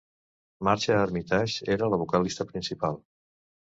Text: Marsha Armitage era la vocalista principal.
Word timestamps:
Marsha 0.67 0.95
Armitage 1.03 1.71
era 1.77 1.93
la 1.95 2.03
vocalista 2.07 2.53
principal. 2.53 3.03